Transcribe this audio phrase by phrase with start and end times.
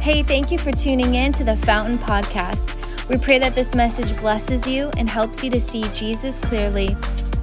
[0.00, 2.72] Hey, thank you for tuning in to the Fountain Podcast.
[3.08, 6.96] We pray that this message blesses you and helps you to see Jesus clearly,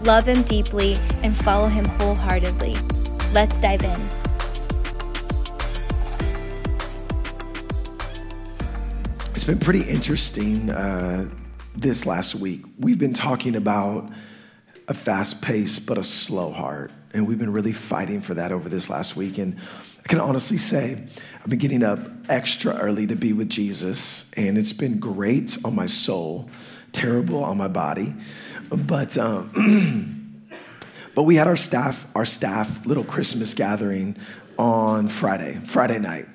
[0.03, 2.75] love him deeply, and follow him wholeheartedly.
[3.33, 4.09] Let's dive in.
[9.35, 11.29] It's been pretty interesting uh,
[11.75, 12.63] this last week.
[12.79, 14.09] We've been talking about
[14.87, 18.69] a fast pace but a slow heart, and we've been really fighting for that over
[18.69, 19.37] this last week.
[19.37, 19.57] And
[20.05, 21.03] I can honestly say
[21.41, 25.75] I've been getting up extra early to be with Jesus, and it's been great on
[25.75, 26.47] my soul,
[26.91, 28.13] terrible on my body.
[28.69, 30.43] But um,
[31.15, 34.15] but we had our staff our staff little Christmas gathering
[34.59, 36.27] on Friday Friday night,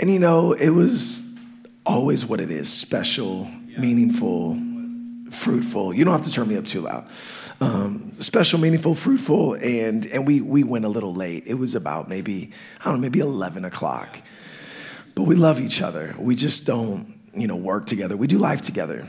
[0.00, 1.32] and you know it was
[1.86, 3.48] always what it is special,
[3.78, 4.58] meaningful,
[5.30, 5.94] fruitful.
[5.94, 7.08] You don't have to turn me up too loud.
[7.64, 11.44] Um, special, meaningful, fruitful, and and we we went a little late.
[11.46, 14.20] It was about maybe I don't know, maybe eleven o'clock.
[15.14, 16.14] But we love each other.
[16.18, 18.16] We just don't, you know, work together.
[18.16, 19.08] We do life together.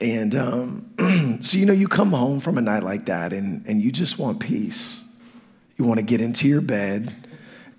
[0.00, 3.80] And um, so you know, you come home from a night like that, and and
[3.80, 5.04] you just want peace.
[5.76, 7.14] You want to get into your bed.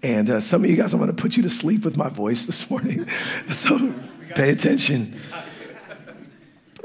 [0.01, 2.07] And uh, some of you guys, I'm going to put you to sleep with my
[2.07, 3.05] voice this morning.
[3.51, 3.93] so
[4.33, 5.19] pay attention.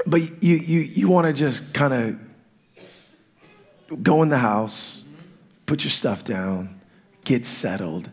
[0.05, 2.19] But you, you, you want to just kind of
[4.01, 5.05] go in the house,
[5.65, 6.79] put your stuff down,
[7.23, 8.09] get settled,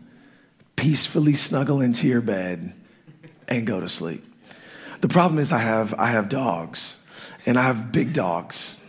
[0.75, 2.73] peacefully snuggle into your bed,
[3.47, 4.23] and go to sleep.
[5.01, 7.05] The problem is I have, I have dogs,
[7.45, 8.81] and I have big dogs.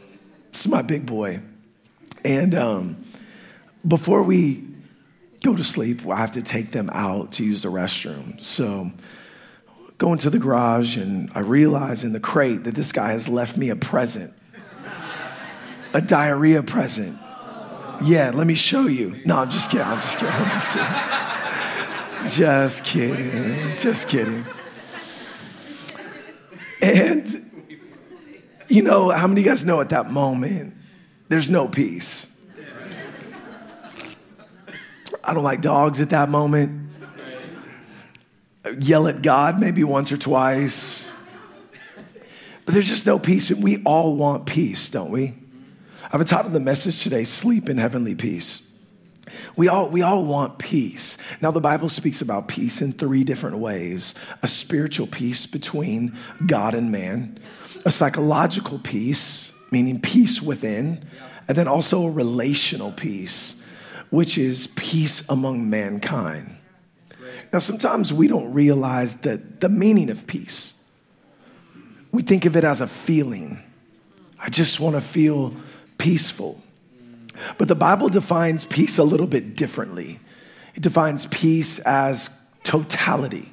[0.53, 1.41] This is my big boy.
[2.25, 3.05] And um,
[3.87, 4.65] before we
[5.43, 8.41] go to sleep, I have to take them out to use the restroom.
[8.41, 8.93] So
[9.98, 13.57] go into the garage, and I realize in the crate that this guy has left
[13.57, 14.33] me a present
[15.95, 17.19] a diarrhea present.
[18.03, 19.23] Yeah, let me show you.
[19.25, 19.87] No, I'm just kidding.
[19.87, 20.34] I'm just kidding.
[20.34, 20.97] I'm just kidding.
[22.28, 23.77] Just kidding.
[23.77, 24.45] Just kidding.
[26.83, 27.70] And,
[28.69, 30.74] you know, how many of you guys know at that moment,
[31.29, 32.30] there's no peace?
[35.23, 36.90] I don't like dogs at that moment.
[38.80, 41.11] Yell at God maybe once or twice.
[42.64, 43.51] But there's just no peace.
[43.51, 45.35] And we all want peace, don't we?
[46.14, 48.70] I've entitled the message today, Sleep in Heavenly Peace.
[49.57, 51.19] We all, we all want peace.
[51.41, 56.17] Now, the Bible speaks about peace in three different ways a spiritual peace between
[56.47, 57.41] God and man,
[57.85, 61.05] a psychological peace, meaning peace within,
[61.48, 63.61] and then also a relational peace,
[64.11, 66.57] which is peace among mankind.
[67.52, 70.81] Now, sometimes we don't realize that the meaning of peace.
[72.13, 73.61] We think of it as a feeling.
[74.39, 75.52] I just want to feel
[76.05, 76.63] peaceful.
[77.57, 80.20] But the Bible defines peace a little bit differently.
[80.75, 83.51] It defines peace as totality,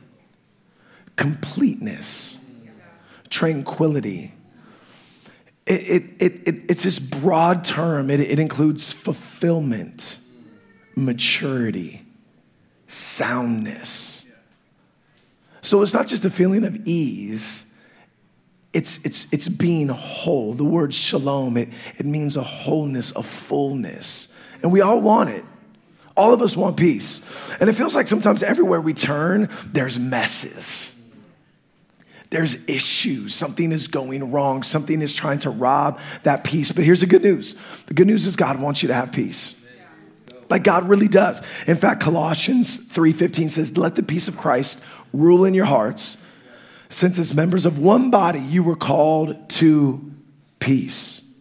[1.16, 2.44] completeness,
[3.29, 4.34] tranquility.
[5.66, 10.19] It, it, it, it it's this broad term, it, it includes fulfillment,
[10.97, 12.03] maturity,
[12.88, 14.29] soundness.
[15.61, 17.70] So it's not just a feeling of ease
[18.73, 20.53] it's, it's, it's being whole.
[20.53, 24.33] The word shalom, it, it means a wholeness, a fullness.
[24.63, 25.43] And we all want it.
[26.15, 27.21] All of us want peace.
[27.59, 30.97] And it feels like sometimes everywhere we turn, there's messes.
[32.29, 33.35] There's issues.
[33.35, 34.63] Something is going wrong.
[34.63, 36.71] Something is trying to rob that peace.
[36.71, 37.55] But here's the good news
[37.87, 39.57] the good news is God wants you to have peace.
[40.49, 41.41] Like God really does.
[41.67, 44.81] In fact, Colossians 3:15 says, "Let the peace of Christ
[45.13, 46.17] rule in your hearts."
[46.91, 50.12] Since as members of one body you were called to
[50.59, 51.34] peace.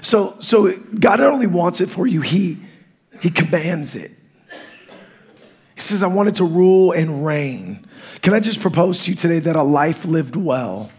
[0.00, 2.58] So, so God not only wants it for you, He,
[3.20, 4.10] he commands it.
[5.74, 7.86] He says, I want it to rule and reign.
[8.20, 10.90] Can I just propose to you today that a life lived well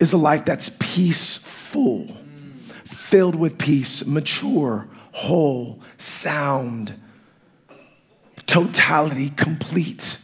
[0.00, 2.06] is a life that's peaceful,
[2.84, 6.94] filled with peace, mature, whole, sound,
[8.46, 10.21] totality, complete.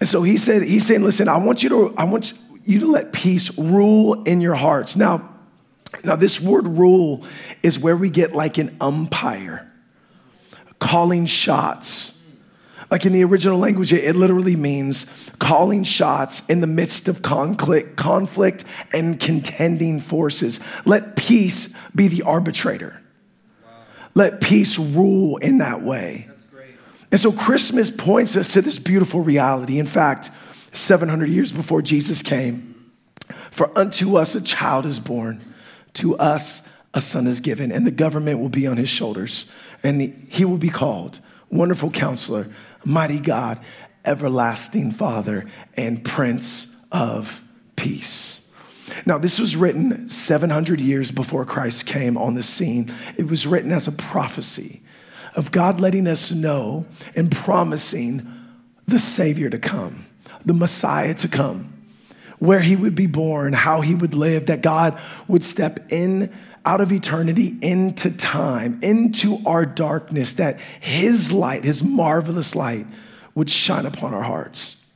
[0.00, 2.32] And so he said, he's saying, listen, I want you to, I want
[2.64, 4.96] you to let peace rule in your hearts.
[4.96, 5.36] Now,
[6.04, 7.24] now this word rule
[7.62, 9.70] is where we get like an umpire
[10.78, 12.14] calling shots.
[12.90, 17.96] Like in the original language, it literally means calling shots in the midst of conflict,
[17.96, 20.60] conflict and contending forces.
[20.86, 23.02] Let peace be the arbitrator.
[24.14, 26.28] Let peace rule in that way.
[27.10, 29.78] And so Christmas points us to this beautiful reality.
[29.78, 30.30] In fact,
[30.72, 32.92] 700 years before Jesus came,
[33.50, 35.42] for unto us a child is born,
[35.94, 39.50] to us a son is given, and the government will be on his shoulders,
[39.82, 41.20] and he will be called
[41.50, 42.48] Wonderful Counselor,
[42.84, 43.58] Mighty God,
[44.04, 45.46] everlasting Father
[45.76, 47.42] and Prince of
[47.76, 48.50] Peace.
[49.04, 52.92] Now, this was written 700 years before Christ came on the scene.
[53.18, 54.82] It was written as a prophecy
[55.34, 58.26] of God letting us know and promising
[58.86, 60.06] the Savior to come,
[60.44, 61.72] the Messiah to come,
[62.38, 66.32] where he would be born, how he would live, that God would step in
[66.64, 72.86] out of eternity into time, into our darkness, that his light, his marvelous light,
[73.34, 74.86] would shine upon our hearts.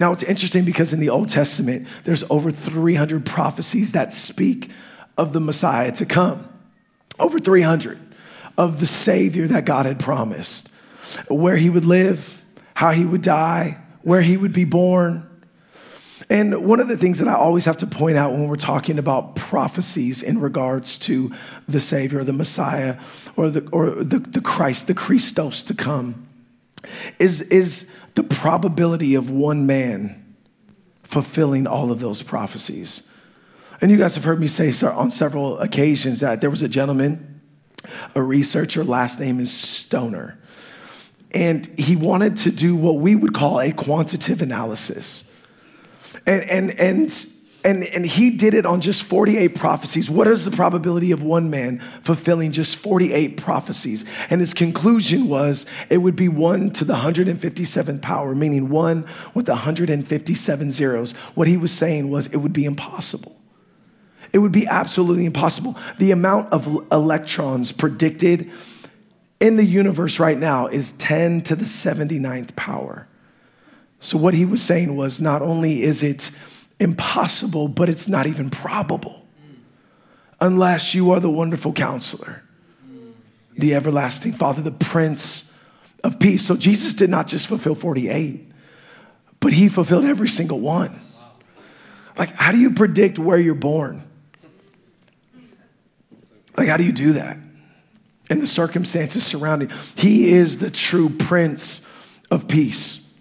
[0.00, 4.70] Now, it's interesting because in the Old Testament, there's over 300 prophecies that speak
[5.18, 6.48] of the Messiah to come.
[7.18, 7.98] Over 300
[8.58, 10.68] of the Savior that God had promised,
[11.28, 12.44] where he would live,
[12.74, 15.24] how he would die, where he would be born.
[16.28, 18.98] And one of the things that I always have to point out when we're talking
[18.98, 21.32] about prophecies in regards to
[21.66, 23.00] the Savior, the Messiah,
[23.36, 26.26] or the, or the, the Christ, the Christos to come,
[27.18, 30.36] is, is the probability of one man
[31.04, 33.10] fulfilling all of those prophecies.
[33.80, 37.37] And you guys have heard me say on several occasions that there was a gentleman,
[38.14, 40.38] a researcher, last name is Stoner.
[41.32, 45.34] And he wanted to do what we would call a quantitative analysis.
[46.26, 47.10] And, and, and
[47.64, 50.08] and, and he did it on just 48 prophecies.
[50.08, 54.04] What is the probability of one man fulfilling just 48 prophecies?
[54.30, 59.48] And his conclusion was it would be one to the 157th power, meaning one with
[59.48, 61.12] 157 zeros.
[61.34, 63.37] What he was saying was it would be impossible.
[64.32, 65.76] It would be absolutely impossible.
[65.98, 68.50] The amount of electrons predicted
[69.40, 73.08] in the universe right now is 10 to the 79th power.
[74.00, 76.30] So, what he was saying was not only is it
[76.78, 79.26] impossible, but it's not even probable
[80.40, 82.42] unless you are the wonderful counselor,
[83.56, 85.56] the everlasting Father, the Prince
[86.04, 86.46] of Peace.
[86.46, 88.50] So Jesus did not just fulfill 48,
[89.40, 91.00] but he fulfilled every single one.
[92.16, 94.02] Like, how do you predict where you're born?
[96.58, 97.36] Like, how do you do that?
[98.28, 99.70] And the circumstances surrounding.
[99.94, 101.88] He is the true Prince
[102.32, 103.16] of Peace.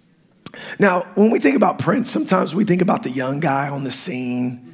[0.80, 3.92] Now, when we think about Prince, sometimes we think about the young guy on the
[3.92, 4.74] scene,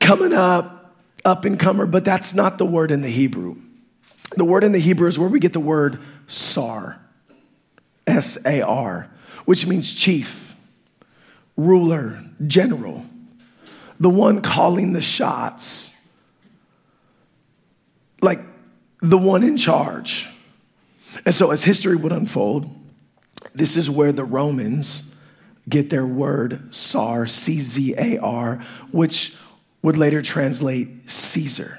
[0.00, 3.54] coming up, up and comer, but that's not the word in the Hebrew.
[4.36, 7.00] The word in the Hebrew is where we get the word sar,
[8.08, 9.08] S A R,
[9.44, 10.56] which means chief,
[11.56, 13.06] ruler, general,
[14.00, 15.92] the one calling the shots,
[18.22, 18.40] like
[19.00, 20.28] the one in charge.
[21.24, 22.68] And so, as history would unfold,
[23.54, 25.14] this is where the Romans
[25.68, 28.56] get their word SAR, C Z A R,
[28.90, 29.36] which
[29.82, 31.78] would later translate Caesar.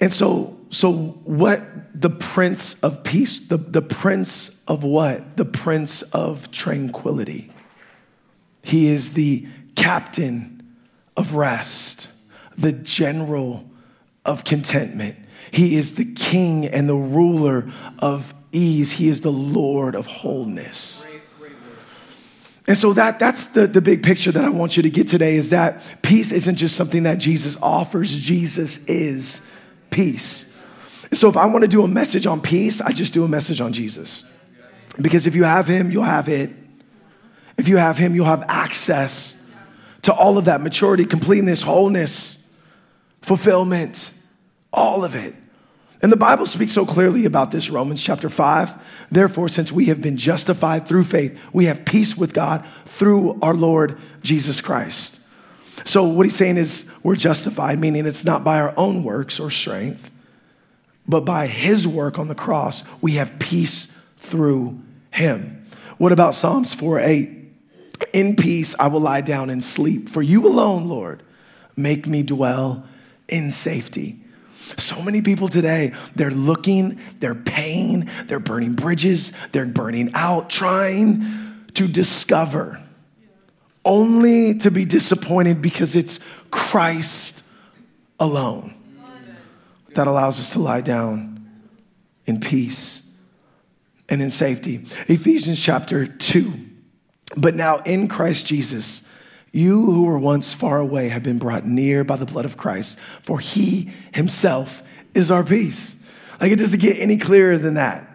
[0.00, 0.92] And so, so
[1.24, 1.62] what
[2.00, 5.36] the Prince of Peace, the, the Prince of what?
[5.36, 7.52] The Prince of Tranquility.
[8.62, 10.76] He is the captain
[11.16, 12.10] of rest,
[12.56, 13.69] the general
[14.30, 15.16] of contentment.
[15.50, 18.92] He is the king and the ruler of ease.
[18.92, 21.06] He is the Lord of wholeness.
[22.68, 25.34] And so that, that's the, the big picture that I want you to get today
[25.34, 29.44] is that peace isn't just something that Jesus offers, Jesus is
[29.90, 30.46] peace.
[31.12, 33.60] So if I want to do a message on peace, I just do a message
[33.60, 34.30] on Jesus.
[35.02, 36.50] Because if you have him, you'll have it.
[37.58, 39.44] If you have him, you'll have access
[40.02, 42.48] to all of that maturity, completeness, wholeness,
[43.20, 44.14] fulfillment,
[44.72, 45.34] all of it.
[46.02, 49.06] And the Bible speaks so clearly about this, Romans chapter 5.
[49.10, 53.54] Therefore, since we have been justified through faith, we have peace with God through our
[53.54, 55.26] Lord Jesus Christ.
[55.84, 59.50] So, what he's saying is we're justified, meaning it's not by our own works or
[59.50, 60.10] strength,
[61.06, 63.86] but by his work on the cross, we have peace
[64.16, 65.66] through him.
[65.98, 67.28] What about Psalms 4 8?
[68.14, 71.22] In peace I will lie down and sleep, for you alone, Lord,
[71.76, 72.86] make me dwell
[73.28, 74.20] in safety.
[74.76, 81.24] So many people today, they're looking, they're paying, they're burning bridges, they're burning out, trying
[81.74, 82.80] to discover,
[83.84, 86.18] only to be disappointed because it's
[86.50, 87.42] Christ
[88.18, 88.74] alone
[89.94, 91.48] that allows us to lie down
[92.26, 93.08] in peace
[94.08, 94.84] and in safety.
[95.08, 96.52] Ephesians chapter 2.
[97.36, 99.08] But now in Christ Jesus,
[99.52, 102.98] you who were once far away have been brought near by the blood of Christ,
[103.22, 104.82] for he himself
[105.14, 106.00] is our peace.
[106.40, 108.06] Like it doesn't get any clearer than that.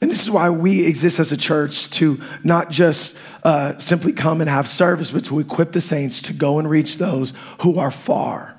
[0.00, 4.40] And this is why we exist as a church to not just uh, simply come
[4.40, 7.90] and have service, but to equip the saints to go and reach those who are
[7.90, 8.58] far,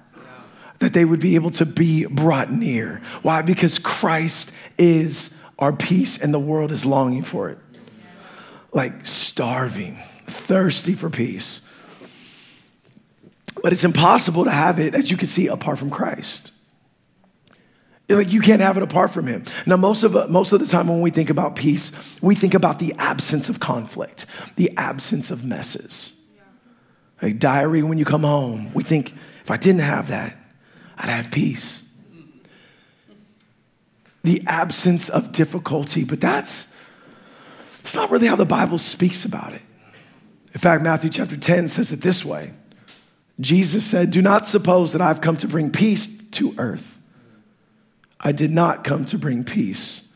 [0.79, 3.01] that they would be able to be brought near.
[3.23, 3.41] Why?
[3.41, 7.57] Because Christ is our peace, and the world is longing for it.
[8.71, 11.67] Like starving, thirsty for peace.
[13.61, 16.51] But it's impossible to have it, as you can see, apart from Christ.
[18.09, 19.43] Like you can't have it apart from him.
[19.65, 22.79] Now, most of most of the time when we think about peace, we think about
[22.79, 24.25] the absence of conflict,
[24.57, 26.19] the absence of messes.
[27.21, 29.13] Like diary when you come home, we think
[29.43, 30.35] if I didn't have that,
[30.97, 31.87] I'd have peace.
[34.23, 36.75] The absence of difficulty, but that's
[37.81, 39.61] it's not really how the Bible speaks about it.
[40.53, 42.53] In fact, Matthew chapter 10 says it this way.
[43.41, 46.99] Jesus said, Do not suppose that I've come to bring peace to earth.
[48.19, 50.13] I did not come to bring peace,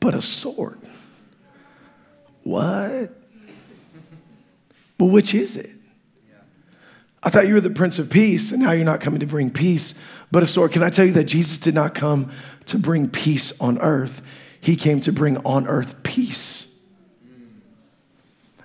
[0.00, 0.78] but a sword.
[2.42, 3.10] What?
[4.98, 5.70] Well, which is it?
[7.22, 9.50] I thought you were the Prince of Peace, and now you're not coming to bring
[9.50, 9.94] peace,
[10.30, 10.72] but a sword.
[10.72, 12.30] Can I tell you that Jesus did not come
[12.66, 14.24] to bring peace on earth?
[14.60, 16.78] He came to bring on earth peace.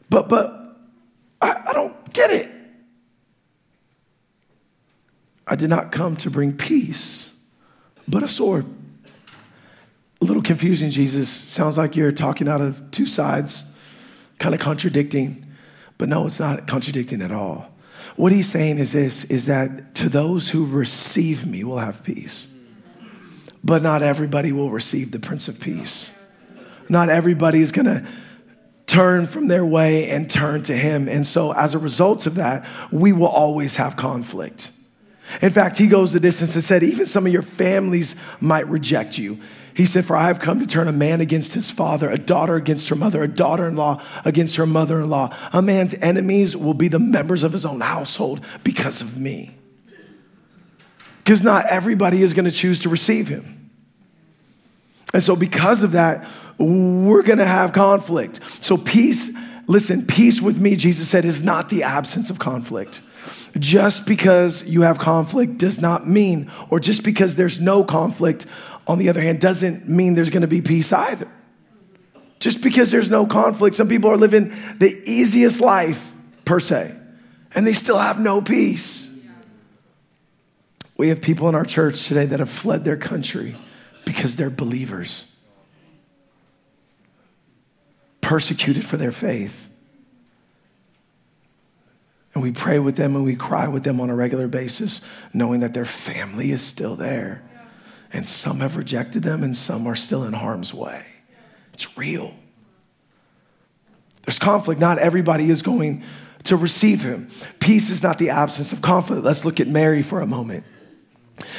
[0.10, 0.78] But, but,
[1.42, 2.61] I, I don't get it.
[5.48, 7.34] I did not come to bring peace,
[8.08, 8.66] but a sword.
[10.22, 11.30] A little confusing, Jesus.
[11.30, 13.76] Sounds like you're talking out of two sides,
[14.38, 15.46] kind of contradicting.
[15.98, 17.72] But no, it's not contradicting at all.
[18.16, 22.54] What he's saying is this is that to those who receive me will have peace.
[23.64, 26.18] But not everybody will receive the Prince of Peace.
[26.90, 28.08] Not everybody is going to
[28.86, 31.08] turn from their way and turn to him.
[31.08, 34.72] And so as a result of that, we will always have conflict.
[35.42, 39.18] In fact, he goes the distance and said, even some of your families might reject
[39.18, 39.40] you.
[39.74, 42.56] He said, For I have come to turn a man against his father, a daughter
[42.56, 45.36] against her mother, a daughter in law against her mother in law.
[45.54, 49.56] A man's enemies will be the members of his own household because of me.
[51.24, 53.70] Because not everybody is going to choose to receive him.
[55.14, 58.40] And so, because of that, we're going to have conflict.
[58.64, 59.36] So, peace,
[59.68, 63.02] listen, peace with me, Jesus said, is not the absence of conflict.
[63.60, 68.46] Just because you have conflict does not mean, or just because there's no conflict,
[68.88, 71.28] on the other hand, doesn't mean there's gonna be peace either.
[72.40, 76.14] Just because there's no conflict, some people are living the easiest life,
[76.46, 76.96] per se,
[77.54, 79.10] and they still have no peace.
[80.98, 83.56] We have people in our church today that have fled their country
[84.06, 85.36] because they're believers,
[88.22, 89.71] persecuted for their faith.
[92.42, 95.60] And we pray with them and we cry with them on a regular basis, knowing
[95.60, 97.44] that their family is still there.
[98.12, 101.06] And some have rejected them and some are still in harm's way.
[101.72, 102.34] It's real.
[104.24, 104.82] There's conflict.
[104.82, 106.04] Not everybody is going
[106.46, 107.28] to receive him.
[107.60, 109.24] Peace is not the absence of conflict.
[109.24, 110.64] Let's look at Mary for a moment.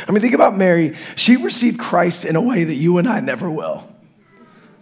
[0.09, 0.97] I mean, think about Mary.
[1.15, 3.89] She received Christ in a way that you and I never will.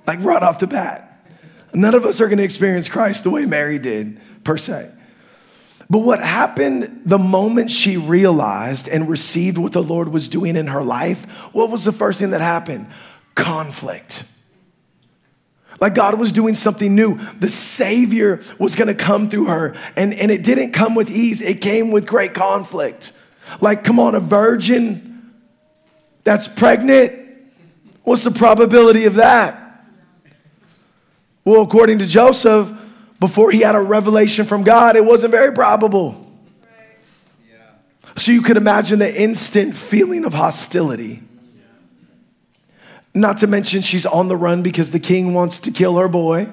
[0.06, 1.26] Like right off the bat.
[1.74, 4.92] None of us are going to experience Christ the way Mary did, per se.
[5.90, 10.68] But what happened the moment she realized and received what the Lord was doing in
[10.68, 12.86] her life, what was the first thing that happened?
[13.34, 14.24] Conflict.
[15.80, 17.16] Like God was doing something new.
[17.16, 21.60] The Savior was gonna come through her, and, and it didn't come with ease, it
[21.60, 23.12] came with great conflict.
[23.60, 25.32] Like, come on, a virgin
[26.22, 27.12] that's pregnant,
[28.04, 29.86] what's the probability of that?
[31.44, 32.70] Well, according to Joseph,
[33.20, 36.26] before he had a revelation from God, it wasn't very probable.
[38.16, 41.22] So you could imagine the instant feeling of hostility.
[43.14, 46.48] Not to mention, she's on the run because the king wants to kill her boy.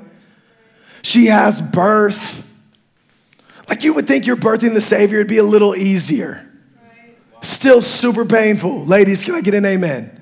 [1.01, 2.43] She has birth.
[3.69, 6.43] Like you would think you're birthing the Savior, it'd be a little easier.
[7.41, 8.85] Still super painful.
[8.85, 10.21] Ladies, can I get an amen?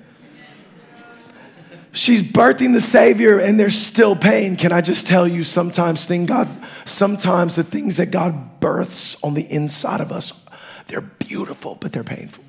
[1.95, 4.55] She's birthing the savior and there's still pain.
[4.55, 6.47] Can i just tell you sometimes thing god
[6.85, 10.47] sometimes the things that god births on the inside of us
[10.87, 12.43] they're beautiful but they're painful.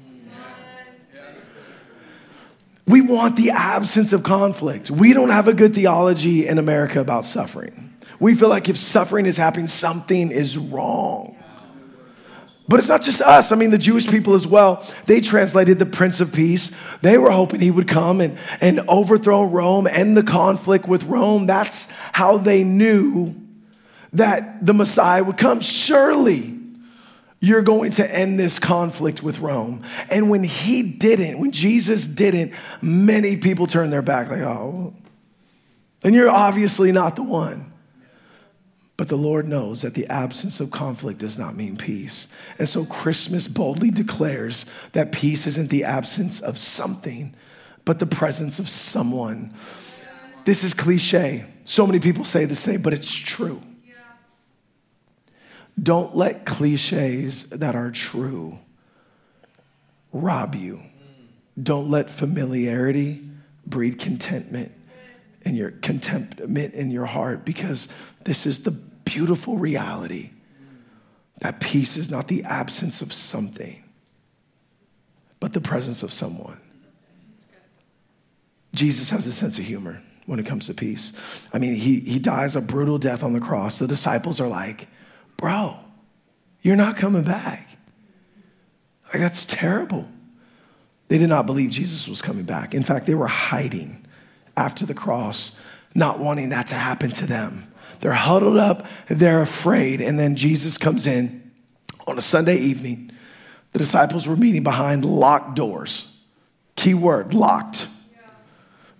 [2.89, 4.93] We want the absence of conflict.
[4.93, 7.95] We don't have a good theology in america about suffering.
[8.19, 11.37] We feel like if suffering is happening something is wrong
[12.69, 13.53] but it's not just us.
[13.53, 16.77] I mean, the Jewish people as well, they translated the Prince of Peace.
[17.01, 21.47] They were hoping he would come and, and overthrow Rome, end the conflict with Rome.
[21.47, 23.35] That's how they knew
[24.13, 25.61] that the Messiah would come.
[25.61, 26.59] Surely
[27.39, 29.83] you're going to end this conflict with Rome.
[30.11, 34.95] And when he didn't, when Jesus didn't, many people turned their back, like, oh,
[36.03, 37.73] and you're obviously not the one.
[38.97, 42.35] But the Lord knows that the absence of conflict does not mean peace.
[42.59, 47.35] And so Christmas boldly declares that peace isn't the absence of something,
[47.85, 49.53] but the presence of someone.
[50.47, 51.45] This is cliche.
[51.65, 53.61] So many people say this thing, but it's true.
[55.81, 58.59] Don't let cliches that are true
[60.13, 60.81] rob you.
[61.63, 63.23] Don't let familiarity
[63.67, 64.73] breed contentment
[65.43, 67.89] in your contentment in your heart because
[68.27, 70.31] this is the beautiful reality
[71.41, 73.85] that peace is not the absence of something,
[75.39, 76.61] but the presence of someone.
[78.75, 81.47] Jesus has a sense of humor when it comes to peace.
[81.53, 83.79] I mean, he, he dies a brutal death on the cross.
[83.79, 84.89] The disciples are like,
[85.37, 85.77] Bro,
[86.63, 87.69] you're not coming back.
[89.13, 90.09] Like, that's terrible.
[91.09, 92.75] They did not believe Jesus was coming back.
[92.75, 94.05] In fact, they were hiding
[94.57, 95.61] after the cross,
[95.95, 97.73] not wanting that to happen to them.
[98.01, 100.01] They're huddled up, they're afraid.
[100.01, 101.51] And then Jesus comes in
[102.07, 103.11] on a Sunday evening.
[103.73, 106.19] The disciples were meeting behind locked doors.
[106.77, 107.89] Key word locked.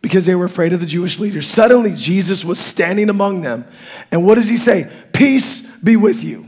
[0.03, 1.47] Because they were afraid of the Jewish leaders.
[1.47, 3.65] Suddenly, Jesus was standing among them.
[4.13, 4.91] And what does he say?
[5.13, 6.47] Peace be with you.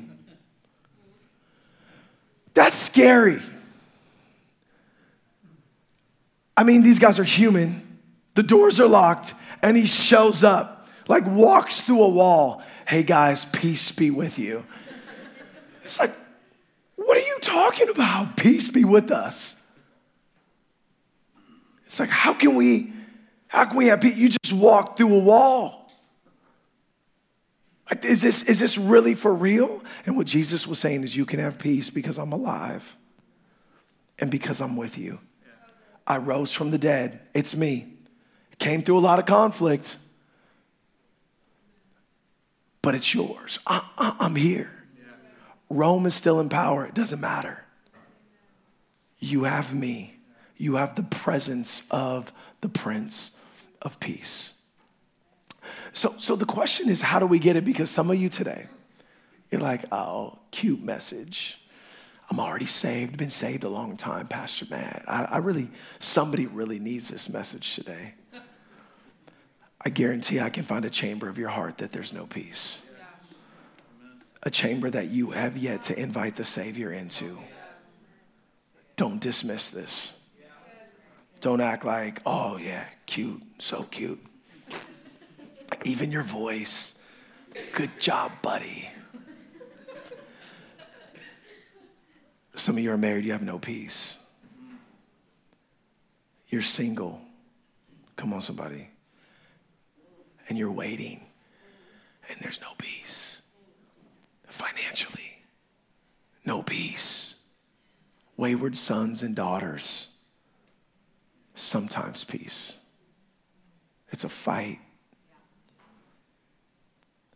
[2.55, 3.40] That's scary.
[6.57, 8.00] I mean, these guys are human.
[8.35, 10.78] The doors are locked, and he shows up,
[11.09, 12.62] like walks through a wall.
[12.87, 14.65] Hey guys, peace be with you.
[15.83, 16.12] It's like,
[16.97, 18.37] what are you talking about?
[18.37, 19.61] Peace be with us.
[21.87, 22.93] It's like, how can we,
[23.47, 24.17] how can we have peace?
[24.17, 25.91] You just walk through a wall.
[27.88, 29.83] Like, is this, is this really for real?
[30.05, 32.95] And what Jesus was saying is, you can have peace because I'm alive
[34.19, 35.21] and because I'm with you.
[36.07, 37.21] I rose from the dead.
[37.33, 37.95] It's me.
[38.59, 39.97] Came through a lot of conflict,
[42.83, 43.59] but it's yours.
[43.67, 44.71] Uh, uh, I, am here.
[45.71, 46.87] Rome is still in power.
[46.87, 47.65] It doesn't matter.
[49.19, 50.17] You have me.
[50.57, 53.39] You have the presence of the Prince
[53.83, 54.63] of Peace.
[55.93, 57.64] So, so the question is, how do we get it?
[57.64, 58.67] Because some of you today,
[59.51, 61.61] you're like, oh, cute message.
[62.31, 65.05] I'm already saved, been saved a long time, Pastor Matt.
[65.09, 68.14] I, I really, somebody really needs this message today.
[69.88, 72.83] I guarantee I can find a chamber of your heart that there's no peace.
[74.42, 77.38] A chamber that you have yet to invite the Savior into.
[78.96, 80.20] Don't dismiss this.
[81.40, 84.22] Don't act like, oh, yeah, cute, so cute.
[85.87, 87.01] Even your voice.
[87.72, 88.90] Good job, buddy.
[92.57, 94.18] Some of you are married, you have no peace.
[96.48, 97.22] You're single.
[98.16, 98.90] Come on, somebody.
[100.49, 101.27] And you're waiting,
[102.29, 103.43] and there's no peace.
[104.47, 105.43] Financially,
[106.45, 107.43] no peace.
[108.37, 110.15] Wayward sons and daughters,
[111.55, 112.79] sometimes peace.
[114.11, 114.79] It's a fight.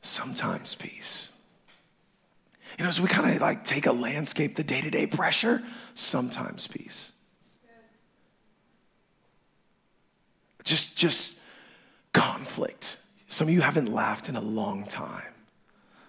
[0.00, 1.32] Sometimes peace.
[2.78, 5.62] You know, as we kind of like take a landscape, the day to day pressure,
[5.94, 7.12] sometimes peace.
[10.64, 11.40] Just, just
[12.12, 12.98] conflict.
[13.32, 15.32] Some of you haven't laughed in a long time.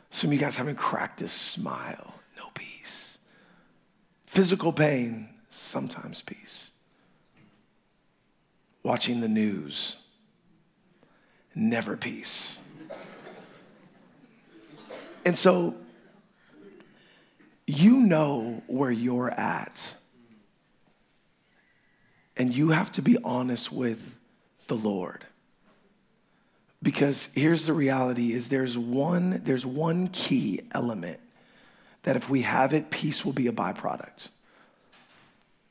[0.09, 2.15] Some of you guys haven't cracked a smile.
[2.35, 3.19] No peace.
[4.25, 6.71] Physical pain, sometimes peace.
[8.83, 9.95] Watching the news,
[11.55, 12.59] never peace.
[15.23, 15.77] And so
[17.65, 19.95] you know where you're at.
[22.35, 24.19] And you have to be honest with
[24.67, 25.25] the Lord.
[26.83, 31.19] Because here's the reality is there's one there's one key element
[32.03, 34.29] that if we have it peace will be a byproduct.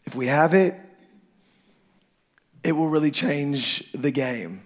[0.04, 0.74] If we have it
[2.64, 4.62] it will really change the game.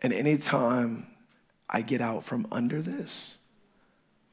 [0.00, 1.06] And anytime
[1.70, 3.38] I get out from under this,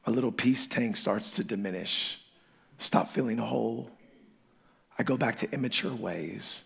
[0.06, 2.20] a little peace tank starts to diminish,
[2.78, 3.90] stop feeling whole.
[4.98, 6.64] I go back to immature ways.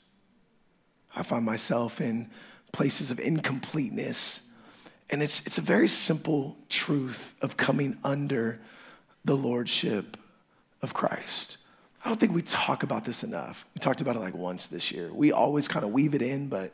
[1.14, 2.31] I find myself in
[2.74, 4.42] places of incompleteness.
[5.08, 8.60] And it's, it's a very simple truth of coming under
[9.24, 10.16] the lordship
[10.82, 11.58] of Christ.
[12.04, 13.64] I don't think we talk about this enough.
[13.74, 15.10] We talked about it like once this year.
[15.12, 16.72] We always kind of weave it in, but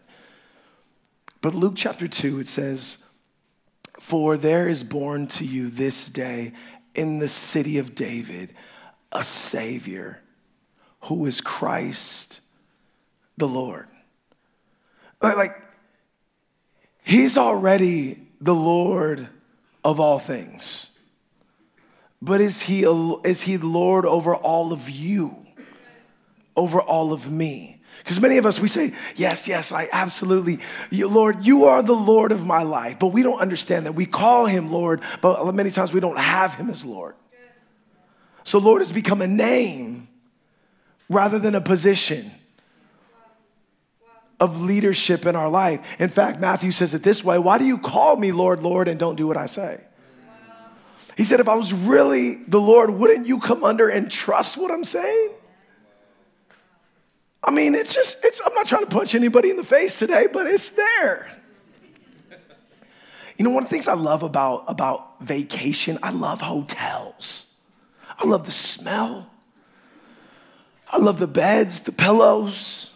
[1.43, 3.05] but Luke chapter 2 it says
[3.99, 6.53] for there is born to you this day
[6.95, 8.55] in the city of David
[9.13, 10.21] a Savior
[11.03, 12.41] who is Christ
[13.37, 13.87] the Lord.
[15.23, 15.70] Like,
[17.03, 19.29] He's already the Lord
[19.85, 20.91] of all things.
[22.23, 22.83] But is he,
[23.25, 25.37] is he Lord over all of you?
[26.55, 27.81] Over all of me?
[27.99, 30.59] Because many of us, we say, Yes, yes, I absolutely,
[30.91, 32.99] you, Lord, you are the Lord of my life.
[32.99, 33.93] But we don't understand that.
[33.93, 37.15] We call him Lord, but many times we don't have him as Lord.
[38.43, 40.09] So, Lord has become a name
[41.09, 42.31] rather than a position
[44.41, 45.81] of leadership in our life.
[46.01, 48.99] In fact, Matthew says it this way Why do you call me Lord, Lord, and
[48.99, 49.81] don't do what I say?
[51.17, 54.71] He said, If I was really the Lord, wouldn't you come under and trust what
[54.71, 55.35] I'm saying?
[57.43, 60.27] I mean, it's just, it's, I'm not trying to punch anybody in the face today,
[60.33, 61.29] but it's there.
[63.37, 67.55] You know, one of the things I love about, about vacation, I love hotels.
[68.19, 69.31] I love the smell.
[70.91, 72.90] I love the beds, the pillows.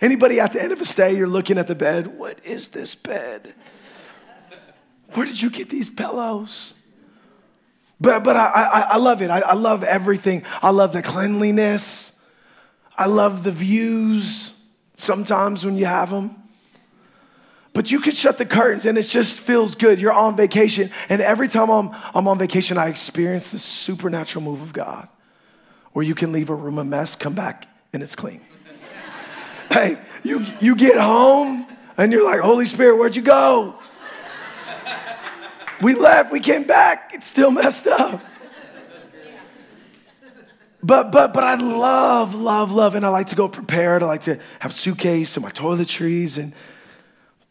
[0.00, 2.94] Anybody at the end of a stay, you're looking at the bed, what is this
[2.94, 3.54] bed?
[5.14, 6.74] Where did you get these pillows?
[8.00, 9.30] But, but I, I, I love it.
[9.30, 10.42] I, I love everything.
[10.62, 12.24] I love the cleanliness.
[12.96, 14.52] I love the views
[14.94, 16.36] sometimes when you have them.
[17.72, 20.00] But you could shut the curtains and it just feels good.
[20.00, 20.90] You're on vacation.
[21.08, 25.08] And every time I'm, I'm on vacation, I experience the supernatural move of God
[25.92, 28.40] where you can leave a room a mess, come back, and it's clean.
[29.74, 33.74] Hey, you, you get home and you're like, Holy Spirit, where'd you go?
[35.82, 38.22] We left, we came back, it's still messed up.
[40.82, 44.02] But but but I love love love, and I like to go prepared.
[44.02, 46.52] I like to have suitcase and my toiletries, and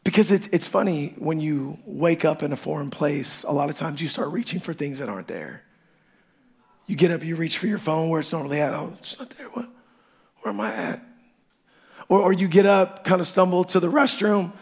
[0.04, 3.44] because it's it's funny when you wake up in a foreign place.
[3.44, 5.64] A lot of times you start reaching for things that aren't there.
[6.86, 8.72] You get up, you reach for your phone where it's normally at.
[8.72, 9.50] Oh, it's not there.
[9.50, 9.68] What?
[10.44, 11.13] Where am I at?
[12.14, 14.54] Or or you get up, kind of stumble to the restroom,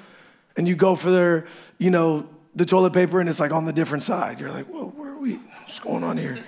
[0.55, 1.47] and you go for their
[1.79, 4.39] you know the toilet paper, and it's like on the different side.
[4.39, 5.33] You're like, whoa, where are we?
[5.35, 6.39] What's going on here?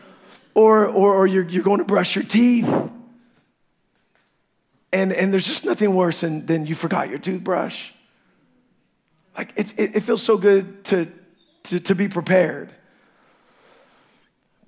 [0.54, 2.68] or, or, or you're, you're going to brush your teeth.
[4.92, 7.92] And, and there's just nothing worse than, than you forgot your toothbrush.
[9.36, 11.06] Like, it, it, it feels so good to,
[11.64, 12.70] to, to be prepared.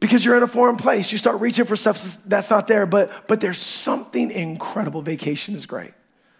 [0.00, 3.28] Because you're in a foreign place, you start reaching for stuff that's not there, but,
[3.28, 5.02] but there's something incredible.
[5.02, 5.92] Vacation is great,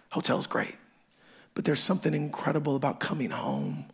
[0.09, 0.75] hotel's great,
[1.53, 3.85] but there's something incredible about coming home,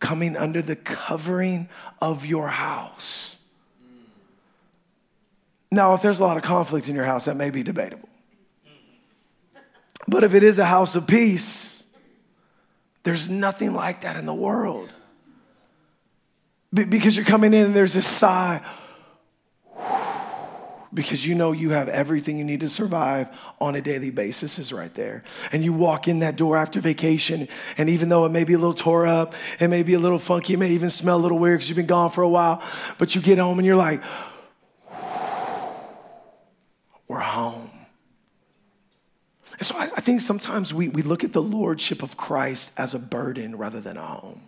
[0.00, 1.68] coming under the covering
[2.00, 3.36] of your house
[5.70, 8.08] now, if there's a lot of conflict in your house, that may be debatable.
[10.08, 11.84] But if it is a house of peace,
[13.02, 14.90] there's nothing like that in the world.
[16.72, 18.60] because you're coming in and there's this sigh,
[20.96, 23.28] because you know you have everything you need to survive
[23.60, 25.22] on a daily basis is right there.
[25.52, 27.46] And you walk in that door after vacation,
[27.78, 30.18] and even though it may be a little tore up, it may be a little
[30.18, 32.62] funky, it may even smell a little weird because you've been gone for a while,
[32.98, 34.02] but you get home and you're like,
[37.06, 37.70] we're home.
[39.58, 42.94] And so I, I think sometimes we, we look at the lordship of Christ as
[42.94, 44.40] a burden rather than a home.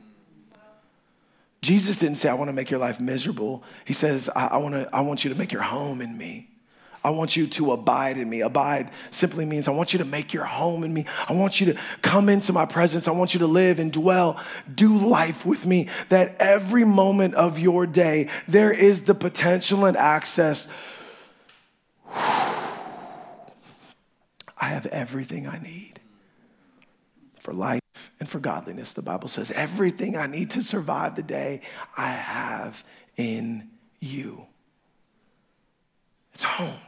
[1.61, 3.65] Jesus didn't say, I want to make your life miserable.
[3.85, 6.49] He says, I, I, wanna, I want you to make your home in me.
[7.03, 8.41] I want you to abide in me.
[8.41, 11.07] Abide simply means I want you to make your home in me.
[11.29, 13.07] I want you to come into my presence.
[13.09, 14.41] I want you to live and dwell,
[14.73, 15.89] do life with me.
[16.09, 20.69] That every moment of your day, there is the potential and access
[24.61, 26.01] I have everything I need
[27.39, 27.81] for life
[28.21, 28.93] and for godliness.
[28.93, 31.63] The Bible says, everything I need to survive the day,
[31.97, 32.85] I have
[33.17, 34.47] in you.
[36.33, 36.79] It's home.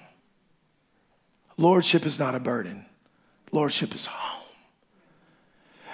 [1.56, 2.86] Lordship is not a burden,
[3.52, 4.36] Lordship is home.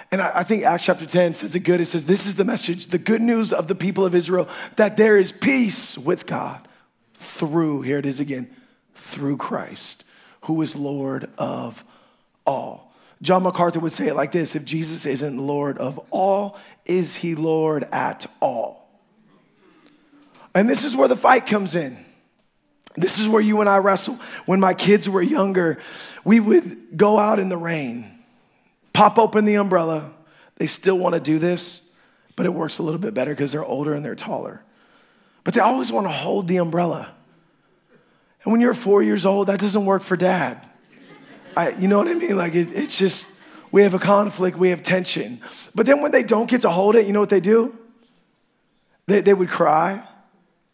[0.09, 1.81] And I, think Acts chapter 10 says it good.
[1.81, 4.47] It says, This is the message, the good news of the people of Israel,
[4.77, 6.65] that there is peace with God
[7.13, 8.49] through, here it is again,
[8.93, 10.05] through Christ
[10.47, 11.83] who is Lord of
[12.45, 12.86] all.
[13.21, 17.35] John MacArthur would say it like this If Jesus isn't Lord of all, is he
[17.35, 18.87] Lord at all?
[20.53, 21.97] And this is where the fight comes in.
[22.95, 24.15] This is where you and I wrestle.
[24.47, 25.77] When my kids were younger,
[26.23, 28.09] we would go out in the rain,
[28.91, 30.11] pop open the umbrella.
[30.55, 31.91] They still want to do this,
[32.35, 34.63] but it works a little bit better because they're older and they're taller.
[35.43, 37.13] But they always want to hold the umbrella.
[38.43, 40.67] And when you're four years old, that doesn't work for dad.
[41.57, 42.37] I, you know what I mean?
[42.37, 43.39] Like, it, it's just,
[43.71, 45.41] we have a conflict, we have tension.
[45.73, 47.75] But then when they don't get to hold it, you know what they do?
[49.07, 50.07] They, they would cry.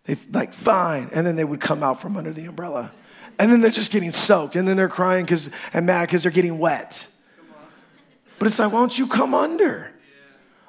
[0.04, 1.10] They like, fine.
[1.13, 2.91] And then they would come out from under the umbrella.
[3.39, 4.58] And then they're just getting soaked.
[4.58, 7.08] And then they're crying because and mad because they're getting wet.
[8.38, 9.89] But it's like, why don't you come under?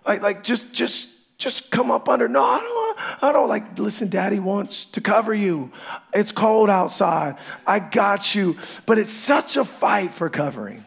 [0.07, 2.29] Like, like just, just, just come up under.
[2.29, 2.85] No, I don't
[3.23, 5.73] I don't like, listen, daddy wants to cover you.
[6.13, 7.37] It's cold outside.
[7.67, 8.57] I got you.
[8.87, 10.85] But it's such a fight for covering.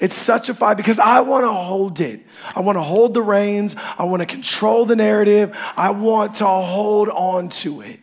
[0.00, 2.20] It's such a fight because I want to hold it.
[2.54, 3.76] I want to hold the reins.
[3.98, 5.56] I want to control the narrative.
[5.76, 8.00] I want to hold on to it.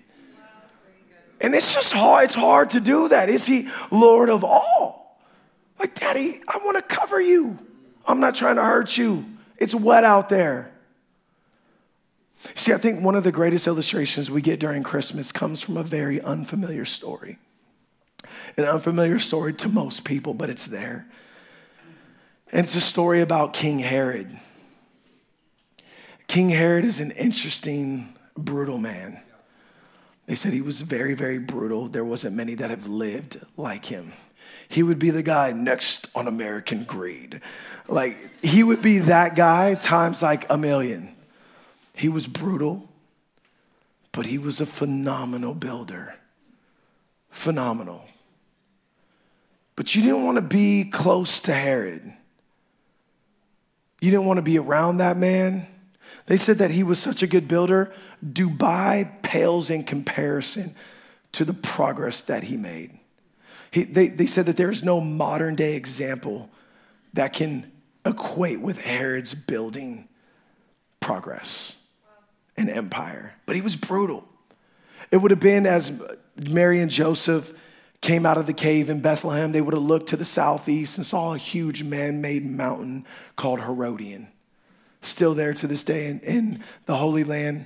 [1.42, 2.26] And it's just hard.
[2.26, 3.30] It's hard to do that.
[3.30, 5.20] Is he Lord of all?
[5.78, 7.60] Like, Daddy, I want to cover you.
[8.08, 9.26] I'm not trying to hurt you.
[9.58, 10.73] It's wet out there.
[12.56, 15.84] See, I think one of the greatest illustrations we get during Christmas comes from a
[15.84, 17.38] very unfamiliar story.
[18.58, 21.08] An unfamiliar story to most people, but it's there.
[22.52, 24.38] And it's a story about King Herod.
[26.28, 29.20] King Herod is an interesting, brutal man.
[30.26, 31.88] They said he was very, very brutal.
[31.88, 34.14] There wasn't many that have lived like him.
[34.70, 37.42] He would be the guy next on American Greed.
[37.88, 41.13] Like, he would be that guy times like a million.
[41.96, 42.90] He was brutal,
[44.12, 46.16] but he was a phenomenal builder.
[47.30, 48.06] Phenomenal.
[49.76, 52.14] But you didn't want to be close to Herod.
[54.02, 55.68] You didn't want to be around that man.
[56.26, 57.94] They said that he was such a good builder.
[58.24, 60.76] Dubai pales in comparison
[61.34, 63.00] to the progress that he made.
[63.72, 66.50] He, they, they said that there's no modern day example
[67.14, 67.72] that can
[68.06, 70.08] equate with Herod's building
[71.00, 71.83] progress
[72.58, 73.36] and empire.
[73.46, 74.28] But he was brutal.
[75.12, 76.02] It would have been as
[76.36, 77.54] Mary and Joseph
[78.04, 81.06] came out of the cave in Bethlehem, they would have looked to the southeast and
[81.06, 83.06] saw a huge man made mountain
[83.38, 84.28] called Herodian,
[85.02, 87.66] still there to this day in, in the Holy Land.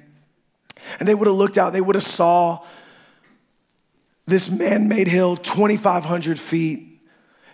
[1.00, 2.64] And they would have looked out, they would have saw
[4.28, 7.02] this man made hill, 2,500 feet.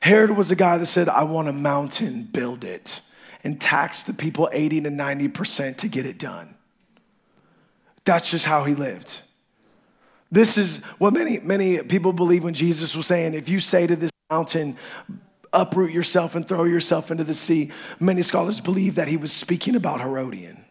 [0.01, 2.99] Herod was a guy that said, I want a mountain, build it,
[3.45, 6.55] and tax the people 80 to 90% to get it done.
[8.05, 9.21] That's just how he lived.
[10.31, 13.95] This is what many, many people believe when Jesus was saying, if you say to
[13.95, 14.77] this mountain,
[15.53, 19.75] uproot yourself and throw yourself into the sea, many scholars believe that he was speaking
[19.75, 20.65] about Herodian.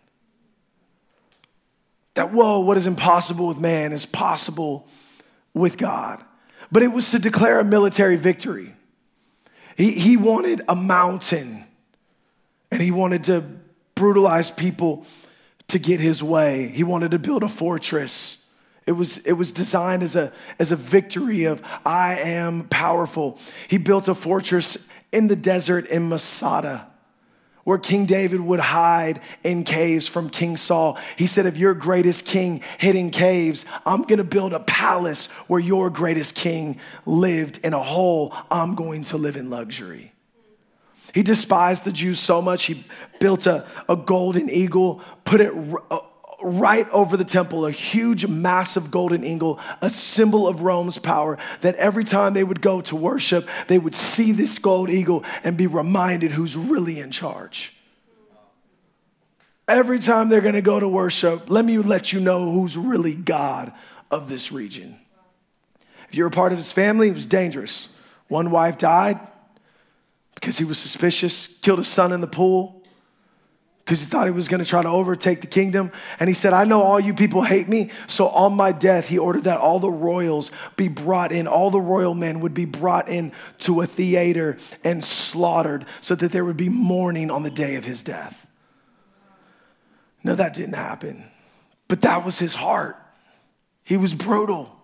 [2.15, 4.89] That, whoa, what is impossible with man is possible
[5.55, 6.23] with God.
[6.71, 8.75] But it was to declare a military victory.
[9.77, 11.65] He, he wanted a mountain
[12.71, 13.45] and he wanted to
[13.95, 15.07] brutalize people
[15.73, 16.69] to get his way.
[16.69, 18.49] He wanted to build a fortress.
[18.87, 23.39] It was, it was designed as a, as a victory of I am powerful.
[23.69, 26.87] He built a fortress in the desert in Masada
[27.65, 30.99] where King David would hide in caves from King Saul.
[31.17, 35.61] He said, If your greatest king hid in caves, I'm gonna build a palace where
[35.61, 38.35] your greatest king lived in a hole.
[38.51, 40.12] I'm going to live in luxury.
[41.13, 42.85] He despised the Jews so much, he
[43.21, 45.53] built a, a golden eagle, put it
[45.91, 46.01] uh,
[46.43, 51.75] right over the temple, a huge, massive golden eagle, a symbol of Rome's power, that
[51.77, 55.67] every time they would go to worship, they would see this gold eagle and be
[55.67, 57.77] reminded who's really in charge.
[59.69, 63.73] Every time they're gonna go to worship, let me let you know who's really God
[64.11, 64.99] of this region.
[66.09, 67.97] If you're a part of his family, it was dangerous.
[68.29, 69.21] One wife died
[70.35, 72.83] because he was suspicious, killed his son in the pool
[73.85, 75.91] because he thought he was going to try to overtake the kingdom.
[76.21, 77.91] And he said, I know all you people hate me.
[78.07, 81.81] So on my death, he ordered that all the royals be brought in, all the
[81.81, 86.57] royal men would be brought in to a theater and slaughtered so that there would
[86.57, 88.47] be mourning on the day of his death.
[90.23, 91.25] No, that didn't happen.
[91.89, 92.97] But that was his heart.
[93.83, 94.79] He was brutal.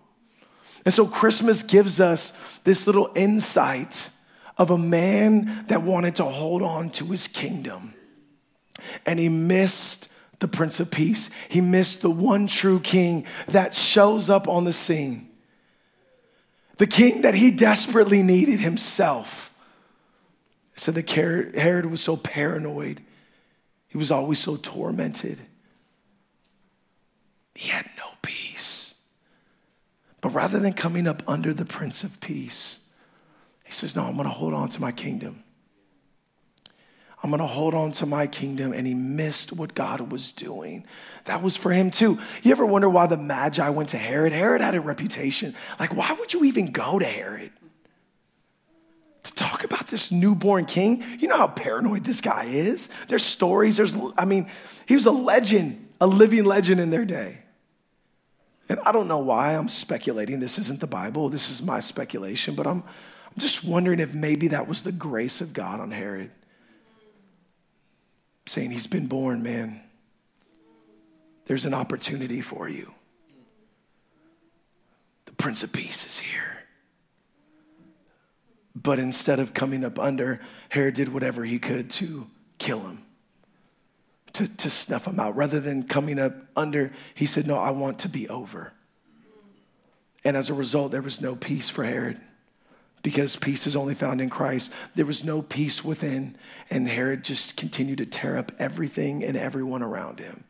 [0.83, 4.09] And so Christmas gives us this little insight
[4.59, 7.95] of a man that wanted to hold on to his kingdom
[9.05, 11.29] and he missed the Prince of Peace.
[11.49, 15.29] He missed the one true king that shows up on the scene.
[16.77, 19.53] The king that he desperately needed himself.
[20.75, 21.01] So the
[21.57, 23.01] Herod was so paranoid.
[23.89, 25.39] He was always so tormented.
[27.53, 29.01] He had no peace.
[30.21, 32.88] But rather than coming up under the Prince of Peace,
[33.69, 35.43] he says, No, I'm going to hold on to my kingdom.
[37.21, 38.73] I'm going to hold on to my kingdom.
[38.73, 40.85] And he missed what God was doing.
[41.25, 42.17] That was for him too.
[42.41, 44.33] You ever wonder why the Magi went to Herod?
[44.33, 45.53] Herod had a reputation.
[45.79, 47.51] Like, why would you even go to Herod?
[49.21, 51.03] To talk about this newborn king?
[51.19, 52.89] You know how paranoid this guy is.
[53.07, 54.49] There's stories, there's, I mean,
[54.87, 57.37] he was a legend, a living legend in their day.
[58.67, 60.39] And I don't know why I'm speculating.
[60.39, 62.83] This isn't the Bible, this is my speculation, but I'm,
[63.29, 66.31] I'm just wondering if maybe that was the grace of God on Herod
[68.45, 69.81] saying, He's been born, man.
[71.45, 72.93] there's an opportunity for you.
[75.25, 76.57] The Prince of Peace is here.
[78.75, 83.03] But instead of coming up under, Herod did whatever he could to kill him,
[84.33, 85.35] to, to snuff him out.
[85.35, 88.73] Rather than coming up under, he said, No, I want to be over.
[90.23, 92.19] And as a result, there was no peace for Herod
[93.03, 94.73] because peace is only found in Christ.
[94.95, 96.35] There was no peace within,
[96.69, 100.43] and Herod just continued to tear up everything and everyone around him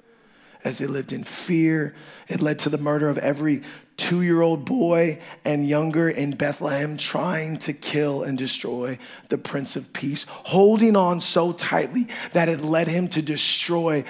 [0.63, 1.95] as they lived in fear.
[2.27, 3.61] It led to the murder of every
[3.97, 8.97] two year old boy and younger in Bethlehem, trying to kill and destroy
[9.29, 14.03] the Prince of Peace, holding on so tightly that it led him to destroy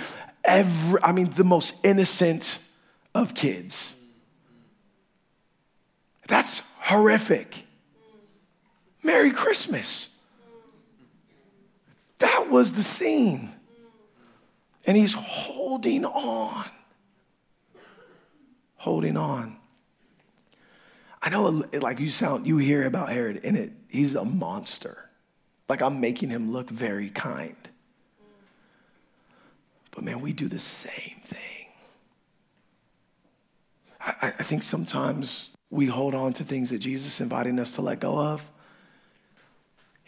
[0.43, 2.63] every, I mean, the most innocent
[3.15, 3.95] of kids.
[6.27, 7.65] That's horrific.
[9.09, 10.15] Merry Christmas.
[12.19, 13.49] That was the scene
[14.85, 16.65] and he's holding on.
[18.77, 19.57] Holding on.
[21.21, 25.09] I know, like you sound, you hear about Herod, and it, he's a monster.
[25.67, 27.55] Like I'm making him look very kind.
[29.91, 31.67] But man, we do the same thing.
[33.99, 37.81] I, I think sometimes we hold on to things that Jesus is inviting us to
[37.81, 38.49] let go of.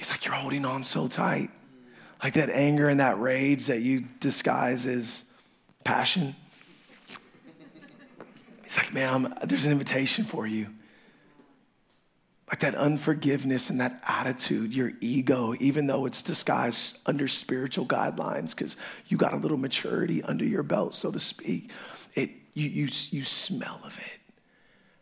[0.02, 1.52] He's like, You're holding on so tight
[2.24, 5.32] like that anger and that rage that you disguise as
[5.84, 6.36] passion.
[8.64, 10.68] He's like, man, there's an invitation for you.
[12.48, 18.56] Like that unforgiveness and that attitude, your ego, even though it's disguised under spiritual guidelines,
[18.56, 18.76] because
[19.08, 21.72] you got a little maturity under your belt, so to speak,
[22.14, 24.20] it, you, you, you smell of it.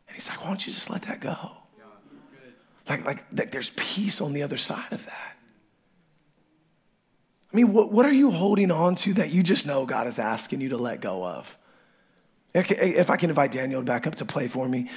[0.08, 1.59] And he's like, why don't you just let that go?
[2.90, 5.38] Like, like, like there's peace on the other side of that.
[7.54, 10.20] I mean, what, what are you holding on to that you just know God is
[10.20, 11.58] asking you to let go of?
[12.54, 14.90] If I can invite Daniel back up to play for me.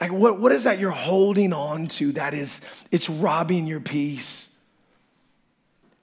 [0.00, 4.54] Like, what, what is that you're holding on to that is, it's robbing your peace?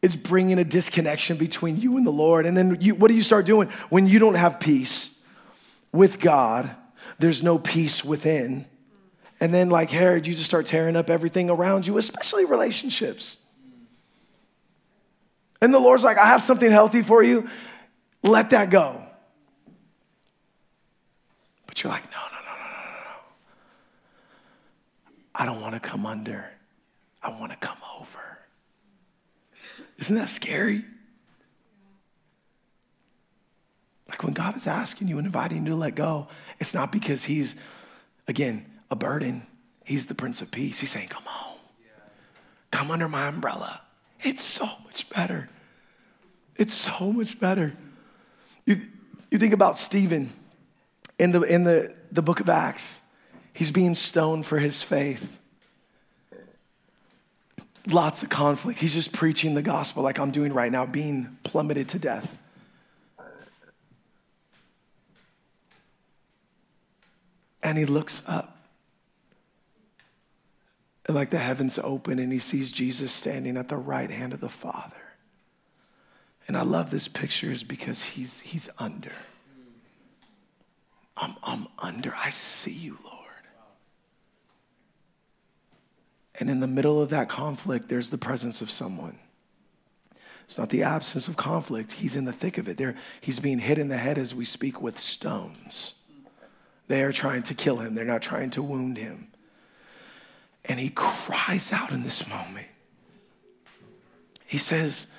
[0.02, 2.46] It's bringing a disconnection between you and the Lord.
[2.46, 3.68] And then you, what do you start doing?
[3.90, 5.26] When you don't have peace
[5.92, 6.74] with God,
[7.20, 8.66] there's no peace within.
[9.42, 13.44] And then, like Herod, you just start tearing up everything around you, especially relationships.
[15.60, 17.50] And the Lord's like, I have something healthy for you.
[18.22, 19.04] Let that go.
[21.66, 23.12] But you're like, no, no, no, no, no, no.
[25.34, 26.46] I don't want to come under.
[27.24, 28.20] I want to come over.
[29.98, 30.86] Isn't that scary?
[34.08, 36.28] Like when God is asking you and inviting you to let go,
[36.60, 37.56] it's not because He's,
[38.28, 39.48] again, a burden.
[39.86, 40.82] He's the Prince of Peace.
[40.82, 41.58] He's saying, Come home.
[42.70, 43.82] Come under my umbrella.
[44.22, 45.50] It's so much better.
[46.58, 47.76] It's so much better.
[48.66, 48.78] You,
[49.32, 50.30] you think about Stephen
[51.18, 53.02] in, the, in the, the book of Acts,
[53.54, 55.40] he's being stoned for his faith.
[57.88, 58.80] Lots of conflict.
[58.80, 62.38] He's just preaching the gospel like I'm doing right now, being plummeted to death.
[67.64, 68.61] And he looks up
[71.12, 74.40] and like the heavens open and he sees Jesus standing at the right hand of
[74.40, 74.96] the Father.
[76.48, 79.12] And I love this picture is because he's he's under.
[81.18, 82.16] I'm, I'm under.
[82.16, 83.18] I see you, Lord.
[86.40, 89.20] And in the middle of that conflict, there's the presence of someone.
[90.46, 91.92] It's not the absence of conflict.
[91.92, 92.78] He's in the thick of it.
[92.78, 95.96] There, he's being hit in the head as we speak with stones.
[96.88, 97.96] They are trying to kill him.
[97.96, 99.31] They're not trying to wound him.
[100.66, 102.68] And he cries out in this moment.
[104.46, 105.14] He says,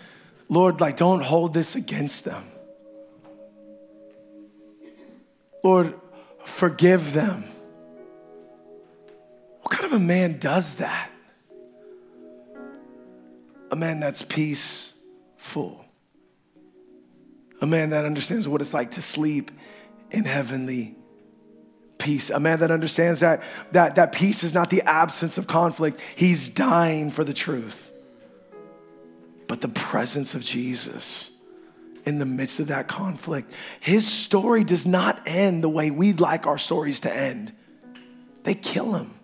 [0.49, 2.45] Lord, like, don't hold this against them.
[5.65, 5.95] Lord,
[6.45, 7.45] forgive them.
[9.63, 11.11] What kind of a man does that?
[13.71, 15.85] A man that's peaceful.
[17.61, 19.51] A man that understands what it's like to sleep
[20.11, 20.97] in heavenly
[22.03, 22.31] peace.
[22.31, 26.01] A man that understands that, that, that peace is not the absence of conflict.
[26.17, 27.93] He's dying for the truth.
[29.47, 31.31] But the presence of Jesus
[32.05, 36.47] in the midst of that conflict, his story does not end the way we'd like
[36.47, 37.53] our stories to end.
[38.43, 39.15] They kill him.